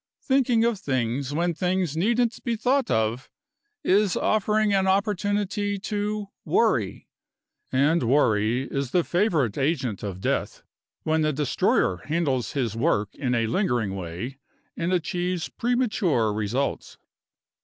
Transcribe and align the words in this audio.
Thinking 0.23 0.63
of 0.65 0.79
things, 0.79 1.31
when 1.31 1.53
things 1.53 1.95
needn't 1.95 2.43
be 2.43 2.55
thought 2.55 2.89
of, 2.89 3.29
is 3.83 4.17
offering 4.17 4.73
an 4.73 4.87
opportunity 4.87 5.77
to 5.77 6.29
Worry; 6.43 7.07
and 7.71 8.01
Worry 8.01 8.63
is 8.63 8.89
the 8.89 9.03
favorite 9.03 9.59
agent 9.59 10.01
of 10.01 10.19
Death 10.19 10.63
when 11.03 11.21
the 11.21 11.31
destroyer 11.31 11.97
handles 11.97 12.53
his 12.53 12.75
work 12.75 13.13
in 13.13 13.35
a 13.35 13.45
lingering 13.45 13.95
way, 13.95 14.39
and 14.75 14.91
achieves 14.91 15.49
premature 15.49 16.33
results. 16.33 16.97